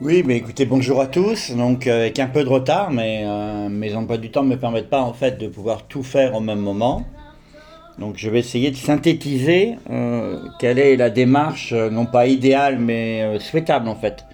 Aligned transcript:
Oui, 0.00 0.24
mais 0.26 0.38
écoutez, 0.38 0.66
bonjour 0.66 1.00
à 1.00 1.06
tous. 1.06 1.52
Donc, 1.52 1.86
euh, 1.86 2.00
avec 2.00 2.18
un 2.18 2.26
peu 2.26 2.42
de 2.42 2.48
retard, 2.48 2.90
mais 2.90 3.22
euh, 3.24 3.68
mes 3.68 3.94
emplois 3.94 4.16
du 4.18 4.28
temps 4.28 4.42
ne 4.42 4.48
me 4.48 4.56
permettent 4.56 4.90
pas 4.90 5.00
en 5.00 5.12
fait 5.12 5.38
de 5.38 5.46
pouvoir 5.46 5.84
tout 5.84 6.02
faire 6.02 6.34
au 6.34 6.40
même 6.40 6.58
moment. 6.58 7.04
Donc, 8.00 8.14
je 8.16 8.28
vais 8.28 8.40
essayer 8.40 8.72
de 8.72 8.76
synthétiser 8.76 9.76
euh, 9.90 10.40
quelle 10.58 10.80
est 10.80 10.96
la 10.96 11.10
démarche, 11.10 11.72
non 11.72 12.06
pas 12.06 12.26
idéale, 12.26 12.80
mais 12.80 13.38
souhaitable 13.38 13.88
en 13.88 13.94
fait, 13.94 14.24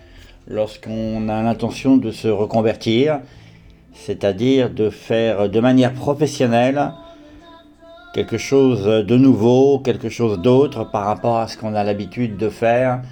lorsqu'on 0.48 1.28
a 1.28 1.42
l'intention 1.42 1.98
de 1.98 2.10
se 2.10 2.28
reconvertir, 2.28 3.20
c'est-à-dire 3.92 4.70
de 4.70 4.88
faire 4.88 5.50
de 5.50 5.60
manière 5.60 5.92
professionnelle 5.92 6.90
quelque 8.14 8.38
chose 8.38 8.86
de 8.86 9.16
nouveau, 9.18 9.78
quelque 9.78 10.08
chose 10.08 10.38
d'autre 10.38 10.90
par 10.90 11.04
rapport 11.04 11.36
à 11.36 11.48
ce 11.48 11.58
qu'on 11.58 11.74
a 11.74 11.84
l'habitude 11.84 12.38
de 12.38 12.48
faire 12.48 13.02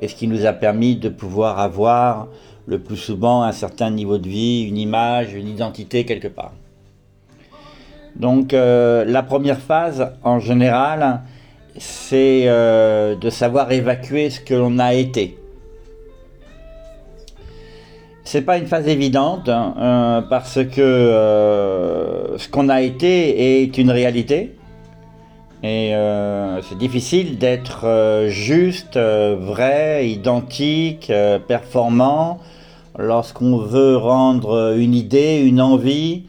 et 0.00 0.08
ce 0.08 0.14
qui 0.14 0.26
nous 0.26 0.46
a 0.46 0.52
permis 0.52 0.96
de 0.96 1.08
pouvoir 1.08 1.58
avoir 1.58 2.28
le 2.66 2.78
plus 2.78 2.96
souvent 2.96 3.42
un 3.42 3.52
certain 3.52 3.90
niveau 3.90 4.18
de 4.18 4.28
vie, 4.28 4.62
une 4.62 4.78
image, 4.78 5.34
une 5.34 5.48
identité 5.48 6.04
quelque 6.04 6.28
part. 6.28 6.52
Donc 8.16 8.54
euh, 8.54 9.04
la 9.04 9.22
première 9.22 9.58
phase 9.58 10.12
en 10.22 10.38
général, 10.38 11.22
c'est 11.76 12.44
euh, 12.46 13.16
de 13.16 13.30
savoir 13.30 13.72
évacuer 13.72 14.30
ce 14.30 14.40
que 14.40 14.54
l'on 14.54 14.78
a 14.78 14.94
été. 14.94 15.38
C'est 18.22 18.42
pas 18.42 18.56
une 18.56 18.66
phase 18.66 18.88
évidente 18.88 19.48
hein, 19.48 19.74
euh, 19.78 20.20
parce 20.22 20.64
que 20.64 22.34
ce 22.38 22.48
qu'on 22.48 22.68
a 22.68 22.80
été 22.80 23.62
est 23.62 23.76
une 23.76 23.90
réalité. 23.90 24.56
Et 25.64 25.94
euh, 25.94 26.60
c'est 26.60 26.76
difficile 26.76 27.38
d'être 27.38 27.86
euh, 27.86 28.28
juste, 28.28 28.98
euh, 28.98 29.34
vrai, 29.40 30.10
identique, 30.10 31.10
performant 31.48 32.38
lorsqu'on 32.98 33.56
veut 33.56 33.96
rendre 33.96 34.76
une 34.76 34.92
idée, 34.92 35.38
une 35.38 35.62
envie 35.62 36.24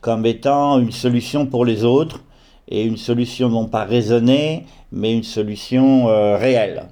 comme 0.00 0.24
étant 0.24 0.78
une 0.78 0.92
solution 0.92 1.46
pour 1.46 1.64
les 1.64 1.82
autres 1.82 2.22
et 2.68 2.84
une 2.84 2.96
solution 2.96 3.48
non 3.48 3.66
pas 3.66 3.82
raisonnée 3.82 4.66
mais 4.92 5.12
une 5.12 5.24
solution 5.24 6.06
réelle. 6.36 6.84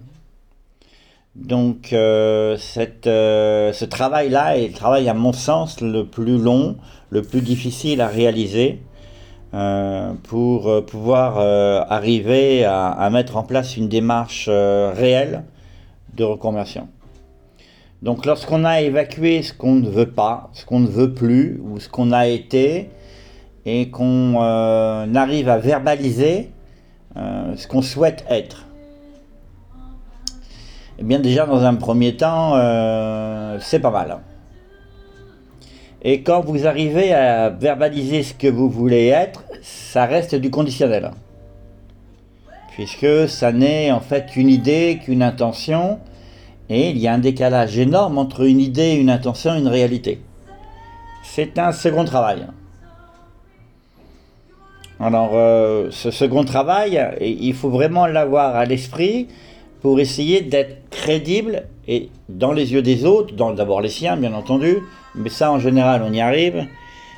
Donc 1.37 1.89
ce 1.93 3.85
travail-là 3.85 4.59
est 4.59 4.67
le 4.67 4.75
travail 4.75 5.09
à 5.09 5.15
mon 5.15 5.33
sens 5.33 5.81
le 5.81 6.05
plus 6.05 6.39
long, 6.39 6.77
le 7.11 7.23
plus 7.23 7.41
difficile 7.41 8.01
à 8.01 8.09
réaliser 8.09 8.81
pour 10.25 10.69
euh, 10.69 10.81
pouvoir 10.81 11.39
euh, 11.39 11.83
arriver 11.89 12.65
à, 12.65 13.09
mettre 13.11 13.37
en 13.37 13.45
place 13.45 13.77
une 13.77 13.89
démarche 13.89 14.47
euh, 14.49 14.93
réelle 14.95 15.45
de 16.17 16.25
reconversion. 16.25 16.89
Donc 18.03 18.27
lorsqu'on 18.27 18.65
a 18.65 18.81
évacué 18.81 19.43
ce 19.43 19.53
qu'on 19.53 19.75
ne 19.75 19.89
veut 19.89 20.11
pas, 20.11 20.51
ce 20.53 20.65
qu'on 20.65 20.81
ne 20.81 20.89
veut 20.89 21.15
plus, 21.15 21.61
ou 21.63 21.79
ce 21.79 21.89
qu'on 21.89 22.13
a 22.13 22.27
été, 22.27 22.91
et 23.65 23.91
qu'on 23.91 24.43
euh, 24.43 25.15
arrive 25.15 25.49
à 25.49 25.59
verbaliser 25.59 26.51
euh, 27.17 27.57
ce 27.57 27.67
qu'on 27.67 27.83
souhaite 27.83 28.25
être, 28.29 28.67
eh 30.99 31.05
bien 31.05 31.21
déjà 31.21 31.47
dans 31.47 31.65
un 31.65 31.75
premier 31.75 32.17
temps, 32.17 32.53
euh, 32.57 33.59
c'est 33.61 33.81
pas 33.81 33.91
mal. 33.91 34.19
Et 36.07 36.21
quand 36.21 36.43
vous 36.43 36.67
arrivez 36.67 37.15
à 37.15 37.49
verbaliser 37.49 38.23
ce 38.23 38.35
que 38.35 38.47
vous 38.47 38.69
voulez 38.69 39.07
être, 39.07 39.43
ça 39.63 40.05
reste 40.05 40.35
du 40.35 40.51
conditionnel. 40.51 41.11
Puisque 42.73 43.27
ça 43.29 43.53
n'est 43.53 43.91
en 43.91 44.01
fait 44.01 44.27
qu'une 44.27 44.51
idée, 44.51 45.01
qu'une 45.03 45.23
intention, 45.23 45.99
et 46.69 46.91
il 46.91 46.99
y 46.99 47.09
a 47.09 47.15
un 47.15 47.19
décalage 47.19 47.79
énorme 47.79 48.19
entre 48.19 48.43
une 48.43 48.61
idée, 48.61 48.93
une 48.95 49.09
intention 49.09 49.55
une 49.55 49.69
réalité. 49.69 50.21
C'est 51.23 51.59
un 51.59 51.73
second 51.73 52.05
travail. 52.05 52.47
Alors, 55.01 55.31
euh, 55.35 55.89
ce 55.91 56.11
second 56.11 56.45
travail, 56.45 57.01
il 57.21 57.55
faut 57.55 57.71
vraiment 57.71 58.07
l'avoir 58.07 58.57
à 58.57 58.67
l'esprit 58.67 59.29
pour 59.85 60.01
essayer 60.01 60.41
d'être 60.41 60.89
crédible 60.89 61.65
et 61.87 62.09
dans 62.31 62.55
les 62.55 62.73
yeux 62.73 62.81
des 62.81 63.05
autres, 63.05 63.35
d'abord 63.35 63.83
les 63.83 63.91
siens, 63.91 64.17
bien 64.17 64.33
entendu, 64.33 64.79
mais 65.15 65.29
ça 65.29 65.53
en 65.53 65.59
général 65.59 66.03
on 66.03 66.11
y 66.11 66.23
arrive, 66.23 66.67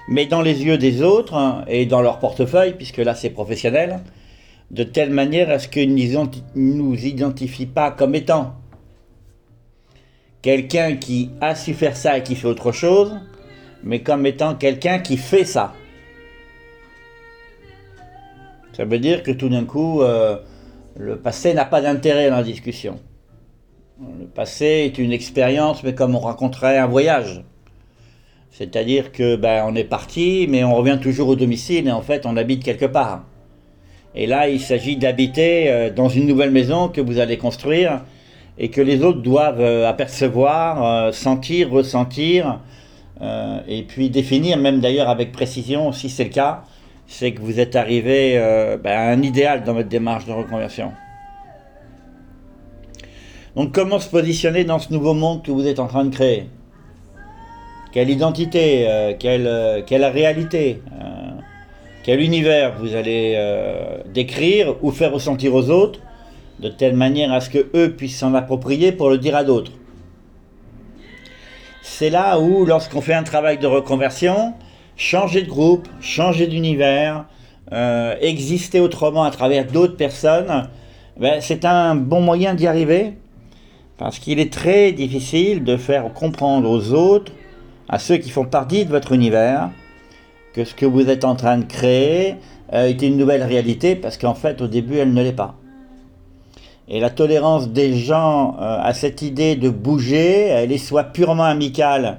mais 0.09 0.27
dans 0.27 0.43
les 0.43 0.65
yeux 0.65 0.77
des 0.77 1.01
autres 1.01 1.35
hein, 1.35 1.65
et 1.69 1.87
dans 1.87 2.03
leur 2.03 2.19
portefeuille, 2.19 2.73
puisque 2.73 2.97
là 2.97 3.15
c'est 3.15 3.31
professionnel, 3.31 4.01
de 4.73 4.83
telle 4.83 5.11
manière 5.11 5.49
à 5.49 5.61
ce 5.61 5.69
qu'ils 5.69 5.95
ne 5.95 6.33
nous 6.57 7.07
identifient 7.07 7.67
pas 7.67 7.93
comme 7.93 8.17
étant 8.17 8.57
quelqu'un 10.43 10.97
qui 10.97 11.31
a 11.41 11.55
su 11.55 11.73
faire 11.73 11.97
ça 11.97 12.19
et 12.19 12.25
qui 12.25 12.35
fait 12.35 12.49
autre 12.49 12.73
chose, 12.73 13.13
mais 13.85 14.01
comme 14.01 14.27
étant 14.27 14.57
quelqu'un 14.57 14.99
qui 14.99 15.19
fait 15.19 15.45
ça. 15.45 15.73
Ça 18.73 18.85
veut 18.85 18.99
dire 18.99 19.23
que 19.23 19.31
tout 19.31 19.49
d'un 19.49 19.65
coup, 19.65 20.03
euh, 20.03 20.39
le 20.99 21.17
passé 21.17 21.55
n'a 21.55 21.65
pas 21.65 21.81
d'intérêt 21.81 22.31
dans 22.31 22.37
la 22.37 22.43
discussion. 22.43 22.99
Le 24.01 24.27
passé 24.27 24.65
est 24.65 24.99
une 24.99 25.13
expérience, 25.13 25.83
mais 25.83 25.95
comme 25.95 26.15
on 26.15 26.21
raconterait 26.21 26.79
un 26.79 26.87
voyage. 26.87 27.43
C'est-à-dire 28.51 29.13
que 29.13 29.37
ben, 29.37 29.65
on 29.67 29.75
est 29.75 29.85
parti, 29.85 30.47
mais 30.49 30.65
on 30.65 30.75
revient 30.75 30.99
toujours 31.01 31.29
au 31.29 31.37
domicile 31.37 31.89
et 31.89 31.93
en 31.93 32.01
fait 32.01 32.25
on 32.25 32.37
habite 32.37 32.65
quelque 32.65 32.87
part. 32.87 33.25
Et 34.15 34.27
là, 34.27 34.49
il 34.49 34.61
s'agit 34.61 34.97
d'habiter 34.97 35.71
euh, 35.71 35.91
dans 35.91 36.09
une 36.09 36.27
nouvelle 36.27 36.51
maison 36.51 36.89
que 36.89 37.03
vous 37.03 37.19
allez 37.19 37.37
construire 37.37 38.01
et 38.59 38.71
que 38.71 38.81
les 38.81 39.03
autres 39.03 39.21
doivent 39.21 39.61
euh, 39.61 39.87
apercevoir, 39.87 40.83
euh, 40.85 41.13
sentir, 41.13 41.71
ressentir, 41.71 42.61
et 43.67 43.83
puis 43.85 44.11
définir, 44.11 44.59
même 44.59 44.81
d'ailleurs 44.81 45.09
avec 45.09 45.33
précision, 45.33 45.91
si 45.91 46.11
c'est 46.11 46.25
le 46.25 46.31
cas, 46.31 46.65
c'est 47.07 47.33
que 47.33 47.41
vous 47.41 47.61
êtes 47.61 47.77
arrivé 47.77 48.35
euh, 48.37 48.77
ben, 48.77 48.97
à 48.97 49.11
un 49.11 49.23
idéal 49.23 49.65
dans 49.65 49.75
votre 49.75 49.89
démarche 49.89 50.27
de 50.27 50.33
reconversion. 50.33 50.93
Donc 53.55 53.73
comment 53.73 53.99
se 53.99 54.09
positionner 54.09 54.65
dans 54.65 54.79
ce 54.79 54.93
nouveau 54.93 55.15
monde 55.15 55.43
que 55.43 55.51
vous 55.51 55.67
êtes 55.67 55.79
en 55.79 55.87
train 55.87 56.05
de 56.05 56.15
créer? 56.15 56.49
Quelle 57.93 58.11
identité 58.11 58.87
euh, 58.89 59.15
quelle, 59.19 59.47
euh, 59.47 59.81
quelle 59.87 60.05
réalité 60.05 60.83
Quel 62.03 62.21
univers 62.21 62.77
vous 62.79 62.95
allez 62.95 63.37
décrire 64.13 64.77
ou 64.83 64.91
faire 64.91 65.13
ressentir 65.13 65.55
aux 65.55 65.71
autres 65.71 66.01
de 66.61 66.69
telle 66.69 66.95
manière 66.95 67.33
à 67.33 67.41
ce 67.41 67.51
que 67.51 67.67
eux 67.75 67.93
puissent 67.97 68.19
s'en 68.19 68.35
approprier 68.35 68.93
pour 68.93 69.11
le 69.11 69.19
dire 69.19 69.35
à 69.35 69.45
d'autres? 69.45 69.73
C'est 71.83 72.11
là 72.11 72.39
où, 72.39 72.67
lorsqu'on 72.67 73.01
fait 73.01 73.15
un 73.15 73.23
travail 73.23 73.59
de 73.59 73.67
reconversion, 73.67 74.53
changer 74.97 75.43
de 75.43 75.49
groupe, 75.49 75.89
changer 76.01 76.47
d'univers, 76.47 77.27
euh, 77.73 78.15
exister 78.21 78.81
autrement 78.81 79.25
à 79.25 79.31
travers 79.31 79.67
d'autres 79.67 79.97
personnes, 79.97 80.69
ben, 81.19 81.41
c'est 81.41 81.65
un 81.65 81.95
bon 81.95 82.21
moyen 82.21 82.55
d'y 82.55 82.67
arriver 82.67 83.15
parce 83.99 84.19
qu'il 84.19 84.39
est 84.39 84.53
très 84.53 84.93
difficile 84.93 85.65
de 85.65 85.77
faire 85.77 86.13
comprendre 86.13 86.69
aux 86.69 86.93
autres, 86.93 87.33
à 87.89 87.99
ceux 87.99 88.19
qui 88.19 88.31
font 88.31 88.45
partie 88.45 88.85
de 88.85 88.91
votre 88.91 89.13
univers, 89.13 89.71
que 90.53 90.65
ce 90.65 90.75
que 90.75 90.87
vous 90.87 91.09
êtes 91.09 91.25
en 91.25 91.35
train 91.35 91.59
de 91.59 91.65
créer 91.65 92.35
euh, 92.73 92.89
est 92.89 93.01
une 93.03 93.17
nouvelle 93.17 93.43
réalité, 93.43 93.97
parce 93.97 94.19
qu'en 94.19 94.35
fait, 94.35 94.61
au 94.61 94.67
début, 94.67 94.97
elle 94.97 95.15
ne 95.15 95.23
l'est 95.23 95.33
pas. 95.33 95.55
Et 96.89 97.01
la 97.01 97.11
tolérance 97.11 97.71
des 97.71 97.95
gens 97.95 98.57
euh, 98.61 98.79
à 98.81 98.93
cette 98.93 99.23
idée 99.23 99.57
de 99.57 99.71
bouger, 99.71 100.47
elle 100.49 100.73
est 100.73 100.79
soit 100.79 101.05
purement 101.05 101.45
amicale 101.45 102.19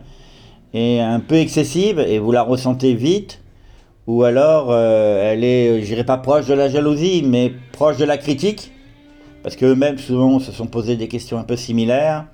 et 0.77 1.01
un 1.01 1.19
peu 1.19 1.35
excessive, 1.35 1.99
et 1.99 2.19
vous 2.19 2.31
la 2.31 2.43
ressentez 2.43 2.93
vite, 2.93 3.41
ou 4.05 4.23
alors 4.23 4.67
euh, 4.69 5.33
elle 5.33 5.43
est, 5.43 5.81
je 5.81 5.87
dirais 5.87 6.03
pas 6.03 6.17
proche 6.17 6.45
de 6.45 6.53
la 6.53 6.69
jalousie, 6.69 7.23
mais 7.25 7.51
proche 7.71 7.97
de 7.97 8.05
la 8.05 8.17
critique, 8.17 8.71
parce 9.41 9.55
qu'eux-mêmes 9.55 9.97
souvent 9.97 10.39
se 10.39 10.51
sont 10.51 10.67
posés 10.67 10.95
des 10.95 11.07
questions 11.07 11.39
un 11.39 11.43
peu 11.43 11.55
similaires 11.55 12.25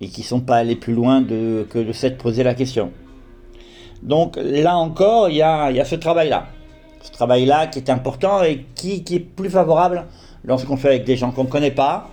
et 0.00 0.08
qui 0.08 0.22
sont 0.22 0.40
pas 0.40 0.56
allés 0.56 0.76
plus 0.76 0.94
loin 0.94 1.22
que 1.22 1.78
de 1.78 1.92
s'être 1.92 2.16
posé 2.16 2.42
la 2.42 2.54
question. 2.54 2.90
Donc 4.02 4.38
là 4.42 4.76
encore, 4.76 5.28
il 5.28 5.36
y 5.36 5.42
a, 5.42 5.70
y 5.70 5.80
a 5.80 5.84
ce 5.84 5.96
travail-là. 5.96 6.46
Ce 7.02 7.10
travail-là 7.12 7.66
qui 7.66 7.80
est 7.80 7.90
important 7.90 8.42
et 8.42 8.64
qui, 8.74 9.04
qui 9.04 9.16
est 9.16 9.20
plus 9.20 9.50
favorable 9.50 10.06
lorsqu'on 10.44 10.78
fait 10.78 10.88
avec 10.88 11.04
des 11.04 11.16
gens 11.16 11.32
qu'on 11.32 11.44
ne 11.44 11.48
connaît 11.48 11.72
pas 11.72 12.08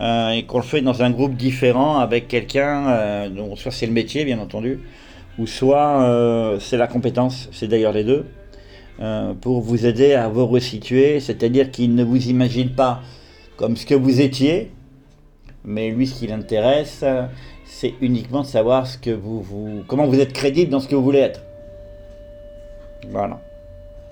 euh, 0.00 0.30
et 0.30 0.44
qu'on 0.44 0.58
le 0.58 0.64
fait 0.64 0.80
dans 0.80 1.02
un 1.02 1.10
groupe 1.10 1.34
différent 1.34 1.98
avec 1.98 2.26
quelqu'un, 2.26 2.88
euh, 2.88 3.56
soit 3.56 3.70
c'est 3.70 3.86
le 3.86 3.92
métier 3.92 4.24
bien 4.24 4.38
entendu, 4.38 4.80
ou 5.38 5.46
soit 5.46 6.02
euh, 6.02 6.58
c'est 6.58 6.78
la 6.78 6.86
compétence, 6.86 7.48
c'est 7.52 7.68
d'ailleurs 7.68 7.92
les 7.92 8.04
deux, 8.04 8.26
pour 9.40 9.62
vous 9.62 9.86
aider 9.86 10.12
à 10.12 10.28
vous 10.28 10.46
resituer, 10.46 11.20
c'est-à-dire 11.20 11.70
qu'il 11.70 11.94
ne 11.94 12.04
vous 12.04 12.28
imagine 12.28 12.68
pas 12.68 13.00
comme 13.56 13.74
ce 13.76 13.86
que 13.86 13.94
vous 13.94 14.20
étiez, 14.20 14.70
mais 15.64 15.90
lui 15.90 16.06
ce 16.06 16.18
qui 16.18 16.26
l'intéresse, 16.26 17.02
c'est 17.64 17.94
uniquement 18.02 18.42
de 18.42 18.46
savoir 18.46 18.86
ce 18.86 18.98
que 18.98 19.10
vous, 19.10 19.40
vous, 19.40 19.84
comment 19.86 20.06
vous 20.06 20.20
êtes 20.20 20.34
crédible 20.34 20.70
dans 20.70 20.80
ce 20.80 20.88
que 20.88 20.94
vous 20.94 21.02
voulez 21.02 21.20
être. 21.20 21.40
Voilà. 23.08 23.40